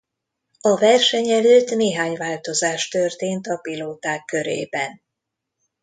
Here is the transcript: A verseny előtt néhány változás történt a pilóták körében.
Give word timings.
A 0.61 0.77
verseny 0.77 1.29
előtt 1.31 1.69
néhány 1.69 2.15
változás 2.17 2.87
történt 2.87 3.47
a 3.47 3.57
pilóták 3.57 4.25
körében. 4.25 5.01